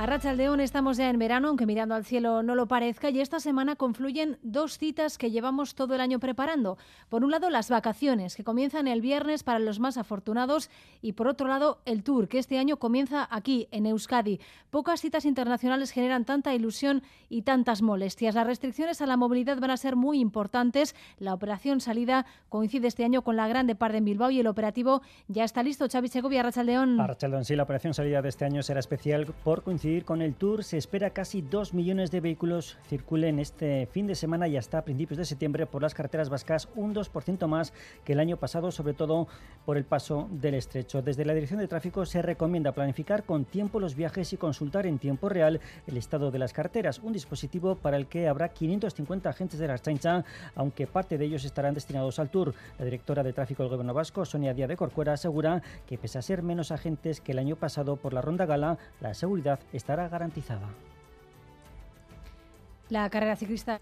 A 0.00 0.06
Rachaldeón 0.06 0.60
estamos 0.60 0.96
ya 0.96 1.10
en 1.10 1.18
verano, 1.18 1.48
aunque 1.48 1.66
mirando 1.66 1.94
al 1.94 2.06
cielo 2.06 2.42
no 2.42 2.54
lo 2.54 2.66
parezca, 2.66 3.10
y 3.10 3.20
esta 3.20 3.38
semana 3.38 3.76
confluyen 3.76 4.38
dos 4.42 4.78
citas 4.78 5.18
que 5.18 5.30
llevamos 5.30 5.74
todo 5.74 5.94
el 5.94 6.00
año 6.00 6.18
preparando. 6.18 6.78
Por 7.10 7.22
un 7.22 7.30
lado, 7.30 7.50
las 7.50 7.68
vacaciones, 7.68 8.34
que 8.34 8.42
comienzan 8.42 8.88
el 8.88 9.02
viernes 9.02 9.42
para 9.42 9.58
los 9.58 9.78
más 9.78 9.98
afortunados, 9.98 10.70
y 11.02 11.12
por 11.12 11.28
otro 11.28 11.48
lado, 11.48 11.82
el 11.84 12.02
Tour, 12.02 12.28
que 12.28 12.38
este 12.38 12.56
año 12.56 12.78
comienza 12.78 13.28
aquí, 13.30 13.68
en 13.72 13.84
Euskadi. 13.84 14.40
Pocas 14.70 15.02
citas 15.02 15.26
internacionales 15.26 15.90
generan 15.90 16.24
tanta 16.24 16.54
ilusión 16.54 17.02
y 17.28 17.42
tantas 17.42 17.82
molestias. 17.82 18.34
Las 18.34 18.46
restricciones 18.46 19.02
a 19.02 19.06
la 19.06 19.18
movilidad 19.18 19.60
van 19.60 19.70
a 19.70 19.76
ser 19.76 19.96
muy 19.96 20.18
importantes. 20.18 20.96
La 21.18 21.34
operación 21.34 21.82
salida 21.82 22.24
coincide 22.48 22.88
este 22.88 23.04
año 23.04 23.20
con 23.20 23.36
la 23.36 23.48
Grande 23.48 23.74
Par 23.74 23.94
en 23.94 24.06
Bilbao 24.06 24.30
y 24.30 24.40
el 24.40 24.46
operativo 24.46 25.02
ya 25.28 25.44
está 25.44 25.62
listo. 25.62 25.86
Xavi 25.90 26.08
Segovia, 26.08 26.42
Rachaldeón. 26.42 26.96
Rachaldeón, 26.96 27.44
sí, 27.44 27.54
la 27.54 27.64
operación 27.64 27.92
salida 27.92 28.22
de 28.22 28.30
este 28.30 28.46
año 28.46 28.62
será 28.62 28.80
especial 28.80 29.26
por 29.44 29.62
coincidir 29.62 29.89
con 29.98 30.22
el 30.22 30.34
Tour, 30.34 30.62
se 30.62 30.76
espera 30.76 31.10
casi 31.10 31.42
2 31.42 31.74
millones 31.74 32.12
de 32.12 32.20
vehículos 32.20 32.78
circulen 32.88 33.40
este 33.40 33.88
fin 33.90 34.06
de 34.06 34.14
semana 34.14 34.46
y 34.46 34.56
hasta 34.56 34.84
principios 34.84 35.18
de 35.18 35.24
septiembre 35.24 35.66
por 35.66 35.82
las 35.82 35.94
carreteras 35.94 36.28
vascas, 36.28 36.68
un 36.76 36.94
2% 36.94 37.48
más 37.48 37.72
que 38.04 38.12
el 38.12 38.20
año 38.20 38.36
pasado, 38.36 38.70
sobre 38.70 38.94
todo 38.94 39.26
por 39.66 39.76
el 39.76 39.84
paso 39.84 40.28
del 40.30 40.54
estrecho. 40.54 41.02
Desde 41.02 41.24
la 41.24 41.34
Dirección 41.34 41.58
de 41.58 41.66
Tráfico 41.66 42.06
se 42.06 42.22
recomienda 42.22 42.70
planificar 42.70 43.24
con 43.24 43.44
tiempo 43.44 43.80
los 43.80 43.96
viajes 43.96 44.32
y 44.32 44.36
consultar 44.36 44.86
en 44.86 45.00
tiempo 45.00 45.28
real 45.28 45.60
el 45.88 45.96
estado 45.96 46.30
de 46.30 46.38
las 46.38 46.52
carreteras, 46.52 47.00
un 47.00 47.12
dispositivo 47.12 47.74
para 47.74 47.96
el 47.96 48.06
que 48.06 48.28
habrá 48.28 48.50
550 48.50 49.28
agentes 49.28 49.58
de 49.58 49.66
la 49.66 49.78
Chancha, 49.78 50.24
aunque 50.54 50.86
parte 50.86 51.18
de 51.18 51.24
ellos 51.24 51.44
estarán 51.44 51.74
destinados 51.74 52.20
al 52.20 52.30
Tour. 52.30 52.54
La 52.78 52.84
directora 52.84 53.24
de 53.24 53.32
Tráfico 53.32 53.64
del 53.64 53.70
Gobierno 53.70 53.94
Vasco, 53.94 54.24
Sonia 54.24 54.54
Díaz 54.54 54.68
de 54.68 54.76
Corcuera, 54.76 55.14
asegura 55.14 55.62
que 55.86 55.98
pese 55.98 56.18
a 56.18 56.22
ser 56.22 56.44
menos 56.44 56.70
agentes 56.70 57.20
que 57.20 57.32
el 57.32 57.40
año 57.40 57.56
pasado 57.56 57.96
por 57.96 58.14
la 58.14 58.22
Ronda 58.22 58.46
Gala, 58.46 58.78
la 59.00 59.14
seguridad 59.14 59.58
estará 59.80 60.08
garantizada. 60.08 60.68
La 62.90 63.08
carrera 63.08 63.36
ciclista 63.36 63.80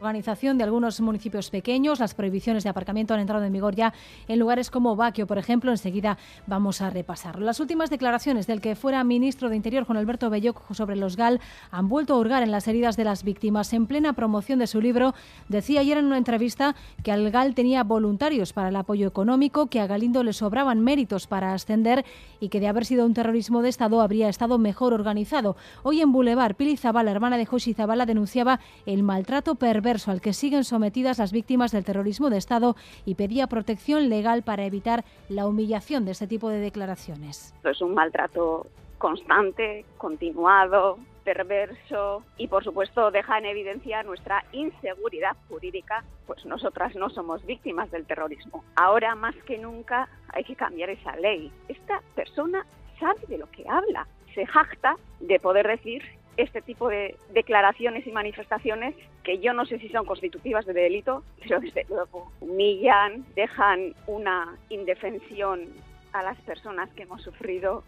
organización 0.00 0.58
de 0.58 0.64
algunos 0.64 1.00
municipios 1.00 1.50
pequeños. 1.50 2.00
Las 2.00 2.14
prohibiciones 2.14 2.64
de 2.64 2.70
aparcamiento 2.70 3.14
han 3.14 3.20
entrado 3.20 3.44
en 3.44 3.52
vigor 3.52 3.74
ya 3.74 3.92
en 4.28 4.38
lugares 4.38 4.70
como 4.70 4.96
Baquio, 4.96 5.26
por 5.26 5.38
ejemplo. 5.38 5.70
Enseguida 5.70 6.18
vamos 6.46 6.80
a 6.80 6.90
repasarlo. 6.90 7.44
Las 7.44 7.60
últimas 7.60 7.90
declaraciones 7.90 8.46
del 8.46 8.60
que 8.60 8.76
fuera 8.76 9.02
ministro 9.04 9.48
de 9.48 9.56
Interior, 9.56 9.84
Juan 9.84 9.98
Alberto 9.98 10.30
Belloc, 10.30 10.74
sobre 10.74 10.96
los 10.96 11.16
GAL, 11.16 11.40
han 11.70 11.88
vuelto 11.88 12.14
a 12.14 12.18
hurgar 12.18 12.42
en 12.42 12.50
las 12.50 12.68
heridas 12.68 12.96
de 12.96 13.04
las 13.04 13.24
víctimas. 13.24 13.72
En 13.72 13.86
plena 13.86 14.12
promoción 14.12 14.58
de 14.58 14.66
su 14.66 14.80
libro, 14.80 15.14
decía 15.48 15.80
ayer 15.80 15.98
en 15.98 16.06
una 16.06 16.18
entrevista 16.18 16.76
que 17.02 17.12
al 17.12 17.30
GAL 17.30 17.54
tenía 17.54 17.82
voluntarios 17.82 18.52
para 18.52 18.68
el 18.68 18.76
apoyo 18.76 19.08
económico, 19.08 19.66
que 19.66 19.80
a 19.80 19.86
Galindo 19.86 20.22
le 20.22 20.32
sobraban 20.32 20.80
méritos 20.80 21.26
para 21.26 21.54
ascender 21.54 22.04
y 22.40 22.48
que 22.48 22.60
de 22.60 22.68
haber 22.68 22.84
sido 22.84 23.06
un 23.06 23.14
terrorismo 23.14 23.62
de 23.62 23.70
Estado 23.70 24.00
habría 24.00 24.28
estado 24.28 24.58
mejor 24.58 24.92
organizado. 24.92 25.56
Hoy 25.82 26.00
en 26.00 26.12
Boulevard, 26.12 26.54
Pili 26.54 26.76
Zabala, 26.76 27.10
hermana 27.10 27.38
de 27.38 27.46
Josi 27.46 27.72
Zabala, 27.72 28.06
denunciaba 28.06 28.60
el 28.84 29.02
maltrato 29.02 29.54
perverso 29.54 29.85
al 29.86 30.20
que 30.20 30.32
siguen 30.32 30.64
sometidas 30.64 31.18
las 31.18 31.30
víctimas 31.30 31.70
del 31.70 31.84
terrorismo 31.84 32.28
de 32.28 32.38
Estado 32.38 32.74
y 33.04 33.14
pedía 33.14 33.46
protección 33.46 34.08
legal 34.08 34.42
para 34.42 34.64
evitar 34.64 35.04
la 35.28 35.46
humillación 35.46 36.04
de 36.04 36.10
este 36.10 36.26
tipo 36.26 36.48
de 36.48 36.58
declaraciones. 36.58 37.54
Es 37.62 37.80
un 37.80 37.94
maltrato 37.94 38.66
constante, 38.98 39.84
continuado, 39.96 40.98
perverso 41.22 42.24
y 42.36 42.48
por 42.48 42.64
supuesto 42.64 43.12
deja 43.12 43.38
en 43.38 43.46
evidencia 43.46 44.02
nuestra 44.02 44.44
inseguridad 44.50 45.36
jurídica, 45.48 46.02
pues 46.26 46.44
nosotras 46.46 46.96
no 46.96 47.08
somos 47.08 47.46
víctimas 47.46 47.88
del 47.92 48.06
terrorismo. 48.06 48.64
Ahora 48.74 49.14
más 49.14 49.36
que 49.46 49.56
nunca 49.56 50.08
hay 50.32 50.42
que 50.42 50.56
cambiar 50.56 50.90
esa 50.90 51.14
ley. 51.16 51.52
Esta 51.68 52.02
persona 52.16 52.66
sabe 52.98 53.20
de 53.28 53.38
lo 53.38 53.48
que 53.52 53.64
habla, 53.68 54.08
se 54.34 54.46
jacta 54.46 54.96
de 55.20 55.38
poder 55.38 55.68
decir 55.68 56.02
este 56.36 56.62
tipo 56.62 56.88
de 56.88 57.16
declaraciones 57.32 58.06
y 58.06 58.12
manifestaciones 58.12 58.94
que 59.22 59.38
yo 59.38 59.52
no 59.52 59.66
sé 59.66 59.78
si 59.78 59.88
son 59.88 60.04
constitutivas 60.04 60.66
de 60.66 60.72
delito, 60.72 61.22
pero 61.40 61.60
desde 61.60 61.84
luego 61.88 62.30
humillan, 62.40 63.24
dejan 63.34 63.94
una 64.06 64.56
indefensión 64.68 65.68
a 66.12 66.22
las 66.22 66.38
personas 66.42 66.90
que 66.90 67.02
hemos 67.02 67.22
sufrido 67.22 67.82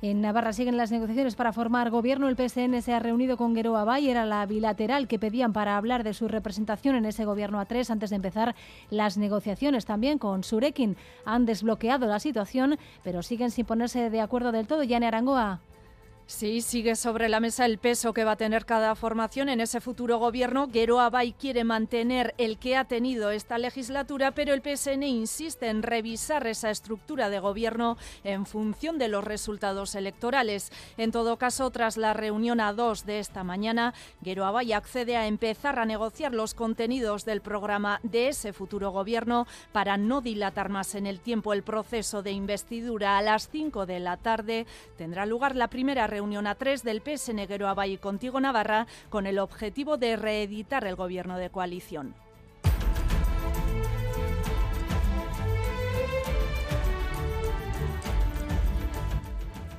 en 0.00 0.20
Navarra 0.20 0.52
siguen 0.52 0.76
las 0.76 0.92
negociaciones 0.92 1.34
para 1.34 1.52
formar 1.52 1.90
gobierno. 1.90 2.28
El 2.28 2.36
PSN 2.36 2.80
se 2.82 2.94
ha 2.94 3.00
reunido 3.00 3.36
con 3.36 3.56
Geroa 3.56 3.82
Bay. 3.82 4.08
Era 4.08 4.24
la 4.26 4.46
bilateral 4.46 5.08
que 5.08 5.18
pedían 5.18 5.52
para 5.52 5.76
hablar 5.76 6.04
de 6.04 6.14
su 6.14 6.28
representación 6.28 6.94
en 6.94 7.04
ese 7.04 7.24
gobierno 7.24 7.58
a 7.58 7.64
tres 7.64 7.90
antes 7.90 8.10
de 8.10 8.16
empezar 8.16 8.54
las 8.90 9.18
negociaciones. 9.18 9.86
También 9.86 10.18
con 10.18 10.44
Surekin 10.44 10.96
han 11.24 11.46
desbloqueado 11.46 12.06
la 12.06 12.20
situación, 12.20 12.78
pero 13.02 13.24
siguen 13.24 13.50
sin 13.50 13.66
ponerse 13.66 14.08
de 14.08 14.20
acuerdo 14.20 14.52
del 14.52 14.68
todo. 14.68 14.84
Yane 14.84 15.06
Arangoa. 15.08 15.60
Sí, 16.30 16.60
sigue 16.60 16.94
sobre 16.94 17.30
la 17.30 17.40
mesa 17.40 17.64
el 17.64 17.78
peso 17.78 18.12
que 18.12 18.22
va 18.22 18.32
a 18.32 18.36
tener 18.36 18.66
cada 18.66 18.94
formación 18.94 19.48
en 19.48 19.62
ese 19.62 19.80
futuro 19.80 20.18
gobierno. 20.18 20.68
Gero 20.70 21.00
Abay 21.00 21.32
quiere 21.32 21.64
mantener 21.64 22.34
el 22.36 22.58
que 22.58 22.76
ha 22.76 22.84
tenido 22.84 23.30
esta 23.30 23.56
legislatura, 23.56 24.32
pero 24.32 24.52
el 24.52 24.60
PSN 24.60 25.04
insiste 25.04 25.68
en 25.68 25.82
revisar 25.82 26.46
esa 26.46 26.68
estructura 26.68 27.30
de 27.30 27.38
gobierno 27.38 27.96
en 28.24 28.44
función 28.44 28.98
de 28.98 29.08
los 29.08 29.24
resultados 29.24 29.94
electorales. 29.94 30.70
En 30.98 31.12
todo 31.12 31.38
caso, 31.38 31.70
tras 31.70 31.96
la 31.96 32.12
reunión 32.12 32.60
a 32.60 32.74
dos 32.74 33.06
de 33.06 33.20
esta 33.20 33.42
mañana, 33.42 33.94
Gero 34.22 34.44
Abay 34.44 34.74
accede 34.74 35.16
a 35.16 35.28
empezar 35.28 35.78
a 35.78 35.86
negociar 35.86 36.34
los 36.34 36.52
contenidos 36.52 37.24
del 37.24 37.40
programa 37.40 38.00
de 38.02 38.28
ese 38.28 38.52
futuro 38.52 38.90
gobierno 38.90 39.46
para 39.72 39.96
no 39.96 40.20
dilatar 40.20 40.68
más 40.68 40.94
en 40.94 41.06
el 41.06 41.20
tiempo 41.20 41.54
el 41.54 41.62
proceso 41.62 42.22
de 42.22 42.32
investidura. 42.32 43.16
A 43.16 43.22
las 43.22 43.48
5 43.48 43.86
de 43.86 43.98
la 43.98 44.18
tarde 44.18 44.66
tendrá 44.98 45.24
lugar 45.24 45.56
la 45.56 45.68
primera 45.68 46.06
reunión 46.06 46.17
reunión 46.18 46.48
a 46.48 46.56
tres 46.56 46.82
del 46.82 47.00
PSN 47.00 47.46
Abay 47.64 47.92
y 47.92 47.98
Contigo 47.98 48.40
Navarra 48.40 48.88
con 49.08 49.24
el 49.28 49.38
objetivo 49.38 49.98
de 49.98 50.16
reeditar 50.16 50.84
el 50.84 50.96
gobierno 50.96 51.38
de 51.38 51.48
coalición. 51.48 52.16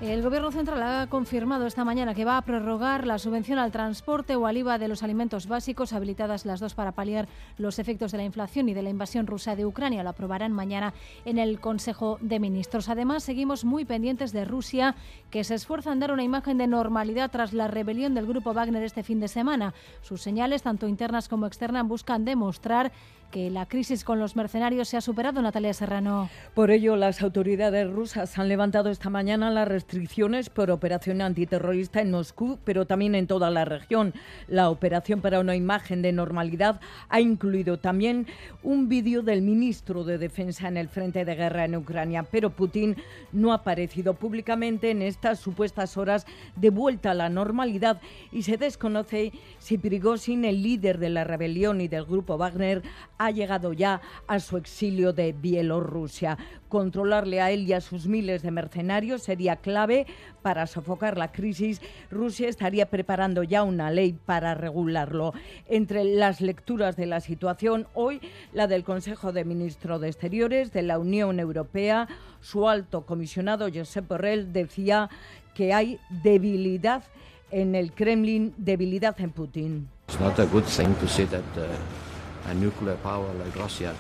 El 0.01 0.23
Gobierno 0.23 0.49
central 0.49 0.81
ha 0.81 1.07
confirmado 1.07 1.65
esta 1.67 1.83
mañana 1.83 2.15
que 2.15 2.23
va 2.23 2.37
a 2.37 2.41
prorrogar 2.41 3.05
la 3.05 3.19
subvención 3.19 3.59
al 3.59 3.73
transporte 3.73 4.37
o 4.37 4.47
al 4.47 4.55
IVA 4.55 4.77
de 4.77 4.87
los 4.87 5.03
alimentos 5.03 5.45
básicos, 5.45 5.91
habilitadas 5.91 6.45
las 6.45 6.61
dos 6.61 6.73
para 6.73 6.93
paliar 6.93 7.27
los 7.57 7.79
efectos 7.79 8.13
de 8.13 8.19
la 8.19 8.23
inflación 8.23 8.69
y 8.69 8.73
de 8.73 8.81
la 8.81 8.91
invasión 8.91 9.27
rusa 9.27 9.57
de 9.57 9.65
Ucrania. 9.65 10.01
Lo 10.01 10.11
aprobarán 10.11 10.53
mañana 10.53 10.93
en 11.25 11.37
el 11.37 11.59
Consejo 11.59 12.17
de 12.21 12.39
Ministros. 12.39 12.87
Además, 12.87 13.23
seguimos 13.23 13.65
muy 13.65 13.83
pendientes 13.83 14.31
de 14.31 14.45
Rusia, 14.45 14.95
que 15.31 15.43
se 15.43 15.55
esfuerza 15.55 15.91
en 15.91 15.99
dar 15.99 16.13
una 16.13 16.23
imagen 16.23 16.57
de 16.57 16.67
normalidad 16.67 17.29
tras 17.29 17.51
la 17.51 17.67
rebelión 17.67 18.13
del 18.13 18.25
grupo 18.25 18.53
Wagner 18.53 18.83
este 18.83 19.03
fin 19.03 19.19
de 19.19 19.27
semana. 19.27 19.73
Sus 20.01 20.21
señales, 20.21 20.63
tanto 20.63 20.87
internas 20.87 21.27
como 21.27 21.45
externas, 21.45 21.85
buscan 21.85 22.23
demostrar 22.23 22.93
que 23.29 23.49
la 23.49 23.65
crisis 23.67 24.03
con 24.03 24.19
los 24.19 24.35
mercenarios 24.35 24.87
se 24.87 24.97
ha 24.97 25.01
superado, 25.01 25.41
Natalia 25.41 25.73
Serrano. 25.73 26.29
Por 26.53 26.71
ello, 26.71 26.95
las 26.95 27.21
autoridades 27.21 27.89
rusas 27.89 28.37
han 28.37 28.47
levantado 28.47 28.89
esta 28.89 29.09
mañana 29.09 29.51
las 29.51 29.67
restricciones 29.67 30.49
por 30.49 30.71
operación 30.71 31.21
antiterrorista 31.21 32.01
en 32.01 32.11
Moscú, 32.11 32.59
pero 32.63 32.85
también 32.85 33.15
en 33.15 33.27
toda 33.27 33.49
la 33.51 33.65
región. 33.65 34.13
La 34.47 34.69
operación 34.69 35.21
para 35.21 35.39
una 35.39 35.55
imagen 35.55 36.01
de 36.01 36.11
normalidad 36.11 36.81
ha 37.09 37.21
incluido 37.21 37.77
también 37.77 38.27
un 38.63 38.89
vídeo 38.89 39.21
del 39.21 39.41
ministro 39.41 40.03
de 40.03 40.17
Defensa 40.17 40.67
en 40.67 40.77
el 40.77 40.89
frente 40.89 41.25
de 41.25 41.35
guerra 41.35 41.65
en 41.65 41.75
Ucrania, 41.75 42.23
pero 42.23 42.49
Putin 42.49 42.95
no 43.31 43.51
ha 43.51 43.55
aparecido 43.55 44.15
públicamente 44.15 44.91
en 44.91 45.01
estas 45.01 45.39
supuestas 45.39 45.97
horas 45.97 46.25
de 46.55 46.69
vuelta 46.69 47.11
a 47.11 47.15
la 47.15 47.29
normalidad 47.29 48.01
y 48.31 48.43
se 48.43 48.57
desconoce 48.57 49.31
si 49.59 49.77
Prigozhin, 49.77 50.45
el 50.45 50.63
líder 50.63 50.97
de 50.97 51.09
la 51.09 51.23
rebelión 51.23 51.81
y 51.81 51.87
del 51.87 52.05
grupo 52.05 52.37
Wagner, 52.37 52.81
ha 53.19 53.31
llegado 53.31 53.73
ya 53.73 54.01
a 54.27 54.39
su 54.39 54.57
exilio 54.57 55.13
de 55.13 55.33
Bielorrusia. 55.33 56.37
Controlarle 56.69 57.41
a 57.41 57.51
él 57.51 57.67
y 57.67 57.73
a 57.73 57.81
sus 57.81 58.07
miles 58.07 58.41
de 58.41 58.51
mercenarios 58.51 59.23
sería 59.23 59.57
clave 59.57 60.07
para 60.41 60.67
sofocar 60.67 61.17
la 61.17 61.31
crisis. 61.31 61.81
Rusia 62.09 62.47
estaría 62.47 62.89
preparando 62.89 63.43
ya 63.43 63.63
una 63.63 63.91
ley 63.91 64.17
para 64.25 64.55
regularlo. 64.55 65.33
Entre 65.67 66.05
las 66.05 66.39
lecturas 66.39 66.95
de 66.95 67.07
la 67.07 67.19
situación, 67.19 67.87
hoy 67.93 68.21
la 68.53 68.67
del 68.67 68.85
Consejo 68.85 69.33
de 69.33 69.43
Ministros 69.43 69.99
de 69.99 70.07
Exteriores 70.07 70.71
de 70.71 70.83
la 70.83 70.97
Unión 70.97 71.39
Europea, 71.39 72.07
su 72.39 72.69
alto 72.69 73.05
comisionado 73.05 73.67
Josep 73.73 74.07
Borrell 74.07 74.53
decía 74.53 75.09
que 75.53 75.73
hay 75.73 75.99
debilidad 76.23 77.03
en 77.51 77.75
el 77.75 77.91
Kremlin, 77.91 78.53
debilidad 78.57 79.19
en 79.19 79.31
Putin. 79.31 79.89
Uh, 80.07 82.08
a 82.47 82.53
nuclear 82.53 82.97
power 82.97 83.33
like 83.35 83.57
Russia 83.59 83.93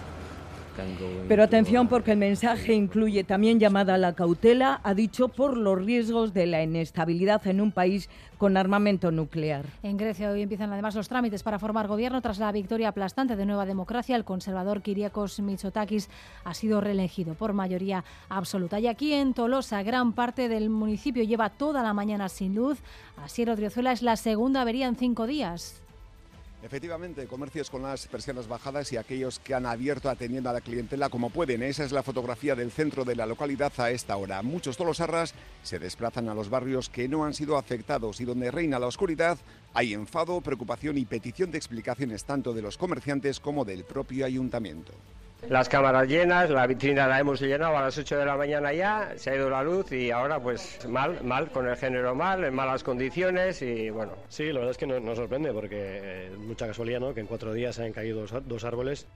Pero 1.27 1.43
atención 1.43 1.87
porque 1.87 2.11
el 2.11 2.17
mensaje 2.17 2.73
incluye 2.73 3.23
también 3.23 3.59
llamada 3.59 3.95
a 3.95 3.97
la 3.97 4.13
cautela, 4.13 4.79
ha 4.83 4.93
dicho, 4.93 5.27
por 5.27 5.57
los 5.57 5.83
riesgos 5.83 6.33
de 6.33 6.45
la 6.45 6.63
inestabilidad 6.63 7.45
en 7.47 7.61
un 7.61 7.71
país 7.71 8.09
con 8.37 8.55
armamento 8.55 9.11
nuclear. 9.11 9.65
En 9.83 9.97
Grecia 9.97 10.31
hoy 10.31 10.41
empiezan 10.41 10.71
además 10.71 10.95
los 10.95 11.09
trámites 11.09 11.43
para 11.43 11.59
formar 11.59 11.87
gobierno 11.87 12.21
tras 12.21 12.39
la 12.39 12.51
victoria 12.51 12.89
aplastante 12.89 13.35
de 13.35 13.45
Nueva 13.45 13.65
Democracia. 13.65 14.15
El 14.15 14.23
conservador 14.23 14.81
Kyriakos 14.81 15.39
Mitsotakis 15.41 16.09
ha 16.45 16.53
sido 16.53 16.81
reelegido 16.81 17.33
por 17.33 17.53
mayoría 17.53 18.03
absoluta. 18.29 18.79
Y 18.79 18.87
aquí 18.87 19.13
en 19.13 19.33
Tolosa, 19.33 19.83
gran 19.83 20.13
parte 20.13 20.47
del 20.47 20.69
municipio 20.69 21.23
lleva 21.23 21.49
toda 21.49 21.83
la 21.83 21.93
mañana 21.93 22.29
sin 22.29 22.55
luz. 22.55 22.79
Así 23.17 23.43
Odriozuela 23.43 23.91
es 23.91 24.01
la 24.01 24.15
segunda 24.15 24.61
avería 24.61 24.87
en 24.87 24.95
cinco 24.95 25.27
días. 25.27 25.81
Efectivamente, 26.61 27.25
comercios 27.25 27.69
con 27.69 27.83
las 27.83 28.07
persianas 28.07 28.49
bajadas 28.49 28.91
y 28.91 28.97
aquellos 28.97 29.39
que 29.39 29.53
han 29.53 29.65
abierto 29.65 30.09
atendiendo 30.09 30.49
a 30.49 30.53
la 30.53 30.59
clientela 30.59 31.07
como 31.07 31.29
pueden. 31.29 31.63
Esa 31.63 31.85
es 31.85 31.93
la 31.93 32.03
fotografía 32.03 32.53
del 32.53 32.69
centro 32.71 33.05
de 33.05 33.15
la 33.15 33.25
localidad 33.25 33.71
a 33.77 33.91
esta 33.91 34.17
hora. 34.17 34.41
Muchos 34.41 34.75
tolosarras 34.75 35.33
se 35.63 35.79
desplazan 35.79 36.27
a 36.27 36.33
los 36.33 36.49
barrios 36.49 36.89
que 36.89 37.07
no 37.07 37.23
han 37.23 37.33
sido 37.33 37.57
afectados 37.57 38.19
y 38.19 38.25
donde 38.25 38.51
reina 38.51 38.77
la 38.77 38.87
oscuridad 38.87 39.37
hay 39.73 39.93
enfado, 39.93 40.41
preocupación 40.41 40.97
y 40.97 41.05
petición 41.05 41.49
de 41.49 41.57
explicaciones 41.57 42.25
tanto 42.25 42.53
de 42.53 42.61
los 42.61 42.77
comerciantes 42.77 43.39
como 43.39 43.63
del 43.63 43.85
propio 43.85 44.25
ayuntamiento. 44.25 44.91
Las 45.47 45.69
cámaras 45.69 46.07
llenas, 46.07 46.49
la 46.49 46.67
vitrina 46.67 47.07
la 47.07 47.19
hemos 47.19 47.39
llenado 47.39 47.77
a 47.77 47.81
las 47.81 47.97
8 47.97 48.17
de 48.17 48.25
la 48.25 48.35
mañana 48.35 48.73
ya, 48.73 49.13
se 49.15 49.31
ha 49.31 49.35
ido 49.35 49.49
la 49.49 49.63
luz 49.63 49.91
y 49.91 50.11
ahora 50.11 50.39
pues 50.39 50.85
mal, 50.87 51.23
mal, 51.23 51.49
con 51.49 51.67
el 51.67 51.77
género 51.77 52.13
mal, 52.13 52.43
en 52.43 52.53
malas 52.53 52.83
condiciones 52.83 53.61
y 53.61 53.89
bueno. 53.89 54.13
Sí, 54.27 54.47
la 54.47 54.59
verdad 54.59 54.71
es 54.71 54.77
que 54.77 54.85
nos 54.85 55.17
sorprende 55.17 55.51
porque 55.53 56.27
es 56.27 56.37
mucha 56.37 56.67
casualidad, 56.67 56.99
¿no? 56.99 57.13
Que 57.13 57.21
en 57.21 57.27
cuatro 57.27 57.53
días 57.53 57.75
se 57.75 57.83
han 57.83 57.93
caído 57.93 58.25
dos 58.45 58.63
árboles 58.63 59.07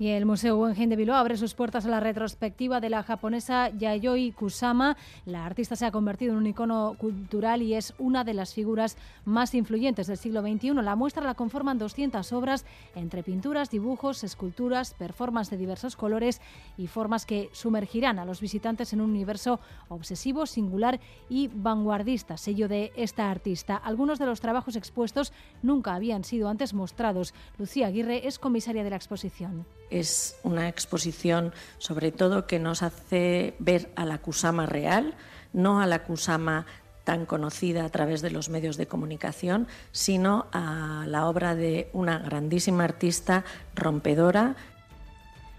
y 0.00 0.08
el 0.08 0.24
Museo 0.24 0.56
Guggenheim 0.56 0.88
de 0.88 0.96
Bilbao 0.96 1.18
abre 1.18 1.36
sus 1.36 1.52
puertas 1.52 1.84
a 1.84 1.90
la 1.90 2.00
retrospectiva 2.00 2.80
de 2.80 2.88
la 2.88 3.02
japonesa 3.02 3.68
Yayoi 3.68 4.32
Kusama. 4.32 4.96
La 5.26 5.44
artista 5.44 5.76
se 5.76 5.84
ha 5.84 5.90
convertido 5.90 6.32
en 6.32 6.38
un 6.38 6.46
icono 6.46 6.96
cultural 6.96 7.60
y 7.60 7.74
es 7.74 7.92
una 7.98 8.24
de 8.24 8.32
las 8.32 8.54
figuras 8.54 8.96
más 9.26 9.54
influyentes 9.54 10.06
del 10.06 10.16
siglo 10.16 10.40
XXI. 10.40 10.72
La 10.76 10.96
muestra 10.96 11.22
la 11.22 11.34
conforman 11.34 11.76
200 11.76 12.32
obras 12.32 12.64
entre 12.94 13.22
pinturas, 13.22 13.68
dibujos, 13.68 14.24
esculturas, 14.24 14.94
performances 14.94 15.50
de 15.50 15.58
diversos 15.58 15.96
colores 15.96 16.40
y 16.78 16.86
formas 16.86 17.26
que 17.26 17.50
sumergirán 17.52 18.18
a 18.18 18.24
los 18.24 18.40
visitantes 18.40 18.94
en 18.94 19.02
un 19.02 19.10
universo 19.10 19.60
obsesivo, 19.90 20.46
singular 20.46 20.98
y 21.28 21.50
vanguardista, 21.52 22.38
sello 22.38 22.68
de 22.68 22.90
esta 22.96 23.30
artista. 23.30 23.76
Algunos 23.76 24.18
de 24.18 24.24
los 24.24 24.40
trabajos 24.40 24.76
expuestos 24.76 25.34
nunca 25.62 25.94
habían 25.94 26.24
sido 26.24 26.48
antes 26.48 26.72
mostrados. 26.72 27.34
Lucía 27.58 27.88
Aguirre 27.88 28.26
es 28.26 28.38
comisaria 28.38 28.82
de 28.82 28.88
la 28.88 28.96
exposición. 28.96 29.66
Es 29.90 30.36
una 30.42 30.68
exposición, 30.68 31.52
sobre 31.78 32.12
todo, 32.12 32.46
que 32.46 32.58
nos 32.58 32.82
hace 32.82 33.54
ver 33.58 33.90
a 33.96 34.04
la 34.04 34.18
Kusama 34.18 34.66
real, 34.66 35.14
no 35.52 35.80
a 35.80 35.86
la 35.86 36.04
Kusama 36.04 36.66
tan 37.04 37.26
conocida 37.26 37.84
a 37.84 37.88
través 37.88 38.22
de 38.22 38.30
los 38.30 38.48
medios 38.50 38.76
de 38.76 38.86
comunicación, 38.86 39.66
sino 39.90 40.46
a 40.52 41.04
la 41.08 41.26
obra 41.26 41.54
de 41.54 41.90
una 41.92 42.18
grandísima 42.18 42.84
artista 42.84 43.44
rompedora 43.74 44.56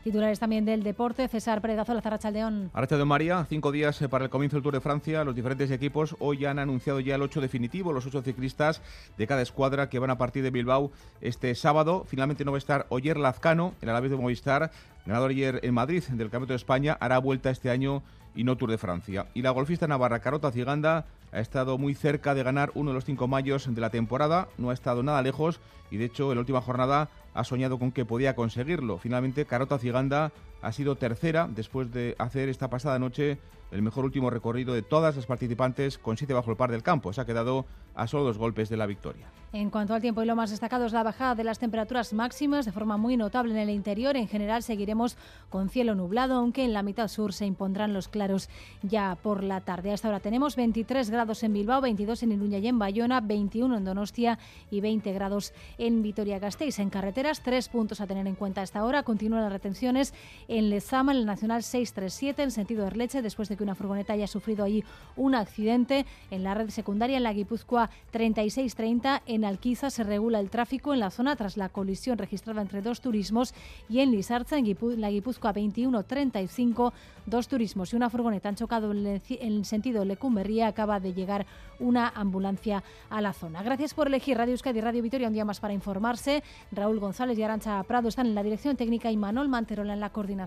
Titulares 0.04 0.40
también 0.40 0.66
del 0.66 0.82
deporte, 0.82 1.28
César 1.28 1.62
Predazo, 1.62 2.02
Zarrachaldeón. 2.02 2.72
de 2.74 3.06
María, 3.06 3.46
cinco 3.48 3.72
días 3.72 4.02
eh, 4.02 4.10
para 4.10 4.26
el 4.26 4.32
comienzo 4.32 4.56
del 4.56 4.64
Tour 4.64 4.74
de 4.74 4.82
Francia. 4.82 5.24
Los 5.24 5.36
diferentes 5.36 5.70
equipos 5.70 6.16
hoy 6.18 6.44
han 6.46 6.58
anunciado 6.58 7.00
ya 7.00 7.14
el 7.14 7.22
ocho 7.22 7.40
definitivo, 7.40 7.94
los 7.94 8.08
ocho 8.08 8.24
ciclistas 8.24 8.82
de 9.20 9.28
cada 9.28 9.44
escuadra 9.44 9.90
que 9.90 10.00
van 10.00 10.10
a 10.10 10.18
partir 10.18 10.42
de 10.42 10.50
Bilbao 10.50 10.92
este 11.22 11.54
sábado. 11.54 12.04
Finalmente 12.08 12.44
no 12.44 12.52
va 12.52 12.58
a 12.58 12.60
estar 12.60 12.88
Oyer 12.90 13.16
Lazcano, 13.18 13.76
el 13.80 13.90
Alavés 13.90 14.10
de 14.10 14.18
Movistar, 14.18 14.72
ganador 15.06 15.30
ayer 15.30 15.60
en 15.62 15.76
Madrid 15.76 16.04
del 16.04 16.32
Campeonato 16.32 16.54
de 16.54 16.58
España, 16.58 16.98
hará 17.00 17.20
vuelta 17.20 17.52
este 17.52 17.70
año 17.70 18.02
y 18.34 18.44
no 18.44 18.58
Tour 18.58 18.72
de 18.72 18.80
Francia. 18.80 19.28
Y 19.36 19.44
la 19.44 19.52
golfista 19.52 19.88
navarra 19.88 20.20
Carota 20.20 20.52
Ciganda 20.52 21.06
ha 21.32 21.40
estado 21.40 21.78
muy 21.78 21.94
cerca 21.94 22.34
de 22.34 22.42
ganar 22.42 22.72
uno 22.74 22.90
de 22.90 22.96
los 22.96 23.06
cinco 23.06 23.28
mayos 23.28 23.74
de 23.74 23.82
la 23.82 23.92
temporada, 23.92 24.48
no 24.58 24.72
ha 24.72 24.74
estado 24.74 25.04
nada 25.04 25.22
lejos 25.22 25.60
y 25.92 25.98
de 25.98 26.06
hecho 26.06 26.32
en 26.32 26.38
la 26.38 26.42
última 26.42 26.62
jornada 26.62 27.10
ha 27.34 27.44
soñado 27.44 27.80
con 27.80 27.92
que 27.92 28.06
podía 28.06 28.36
conseguirlo. 28.36 28.98
Finalmente 28.98 29.46
Carota 29.46 29.78
Ciganda 29.78 30.32
ha 30.62 30.72
sido 30.72 30.96
tercera 30.96 31.48
después 31.50 31.92
de 31.92 32.16
hacer 32.20 32.50
esta 32.50 32.70
pasada 32.70 33.00
noche 33.00 33.40
el 33.72 33.82
mejor 33.82 34.06
último 34.06 34.30
recorrido 34.30 34.74
de 34.74 34.82
todas 34.82 35.16
las 35.16 35.26
participantes 35.26 35.98
con 35.98 36.18
siete 36.18 36.34
bajo 36.34 36.52
el 36.52 36.58
par 36.58 36.72
del 36.72 36.84
campo. 36.84 37.14
Se 37.14 37.22
ha 37.22 37.26
quedado 37.26 37.66
a 37.96 38.08
solo 38.08 38.24
dos 38.24 38.38
golpes 38.38 38.70
de 38.70 38.78
la 38.78 38.86
victoria. 38.86 39.28
En 39.54 39.70
cuanto 39.70 39.94
al 39.94 40.02
tiempo 40.02 40.24
y 40.24 40.26
lo 40.26 40.36
más 40.36 40.50
destacado 40.50 40.86
es 40.86 40.94
la 40.94 41.04
bajada 41.04 41.36
de 41.36 41.44
las 41.44 41.60
temperaturas 41.60 42.14
máximas 42.14 42.66
de 42.66 42.72
forma 42.72 42.96
muy 42.96 43.18
notable 43.18 43.52
en 43.52 43.60
el 43.60 43.70
interior. 43.70 44.16
En 44.16 44.30
general 44.30 44.64
seguiremos 44.64 45.18
con 45.50 45.70
cielo 45.70 45.94
nublado, 45.94 46.36
aunque 46.36 46.64
en 46.64 46.72
la 46.72 46.84
mitad 46.84 47.10
sur 47.10 47.34
se 47.34 47.46
impondrán 47.46 47.94
los 47.94 48.08
claros 48.08 48.50
ya 48.82 49.18
por 49.22 49.44
la 49.44 49.60
tarde. 49.60 49.92
A 49.92 49.96
esta 49.96 50.08
hora 50.08 50.22
tenemos 50.22 50.56
23 50.56 51.10
grados 51.10 51.44
en 51.44 51.52
Bilbao, 51.52 51.82
22 51.82 52.24
en 52.24 52.32
Iruña 52.32 52.60
y 52.60 52.68
en 52.68 52.80
Bayona, 52.80 53.20
21 53.20 53.76
en 53.76 53.84
Donostia 53.84 54.40
y 54.70 54.80
20 54.80 55.12
grados 55.12 55.54
en 55.78 56.02
Vitoria-Gasteiz. 56.02 56.80
En 56.80 56.90
carreteras, 56.90 57.44
tres 57.44 57.68
puntos 57.68 58.00
a 58.00 58.08
tener 58.08 58.28
en 58.28 58.36
cuenta 58.36 58.62
a 58.62 58.64
esta 58.64 58.86
hora. 58.86 59.04
Continúan 59.04 59.44
las 59.44 59.52
retenciones 59.52 60.14
en 60.52 60.70
Lezama, 60.70 61.14
en 61.14 61.20
el 61.20 61.26
Nacional 61.26 61.64
637, 61.64 62.44
en 62.44 62.52
sentido 62.52 62.86
Erleche, 62.86 63.22
después 63.22 63.48
de 63.48 63.56
que 63.56 63.64
una 63.64 63.74
furgoneta 63.74 64.12
haya 64.12 64.28
sufrido 64.28 64.66
allí 64.66 64.84
un 65.16 65.34
accidente. 65.34 66.06
En 66.30 66.44
la 66.44 66.54
red 66.54 66.70
secundaria, 66.70 67.16
en 67.16 67.24
la 67.24 67.32
Guipúzcoa 67.32 67.90
3630, 68.12 69.24
en 69.28 69.46
Alquiza 69.46 69.90
se 69.90 70.04
regula 70.04 70.42
el 70.42 70.50
tráfico 70.50 70.94
en 70.94 71.00
la 71.00 71.10
zona 71.10 71.38
tras 71.38 71.56
la 71.56 71.70
colisión 71.70 72.18
registrada 72.18 72.62
entre 72.62 72.82
dos 72.82 73.00
turismos 73.00 73.54
y 73.90 74.00
en 74.00 74.12
Lizarza, 74.12 74.58
en 74.58 74.66
la 75.00 75.10
Guipúzcoa 75.10 75.54
2135, 75.54 76.92
dos 77.26 77.48
turismos 77.48 77.94
y 77.94 77.96
una 77.96 78.10
furgoneta 78.10 78.50
han 78.50 78.56
chocado 78.56 78.92
en 78.92 79.22
el 79.40 79.64
sentido 79.64 80.04
Lecumberría. 80.04 80.68
Acaba 80.68 81.00
de 81.00 81.14
llegar 81.14 81.46
una 81.80 82.10
ambulancia 82.10 82.84
a 83.10 83.22
la 83.22 83.32
zona. 83.32 83.64
Gracias 83.64 83.94
por 83.94 84.08
elegir 84.08 84.38
Radio 84.38 84.52
Euskadi 84.52 84.80
y 84.80 84.82
Radio 84.82 85.02
Vitoria 85.02 85.28
un 85.28 85.34
día 85.34 85.46
más 85.46 85.62
para 85.62 85.74
informarse. 85.74 86.44
Raúl 86.74 87.00
González 87.00 87.38
y 87.38 87.44
Arancha 87.44 87.82
Prado 87.84 88.10
están 88.10 88.28
en 88.28 88.36
la 88.36 88.44
dirección 88.44 88.76
técnica 88.76 89.10
y 89.12 89.16
Manuel 89.16 89.48
Manterola 89.48 89.94
en 89.94 90.02
la 90.02 90.10
coordinación. 90.10 90.41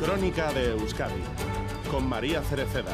Crónica 0.00 0.52
de 0.52 0.72
Euskadi 0.72 1.22
con 1.90 2.08
María 2.08 2.42
Cereceda. 2.42 2.92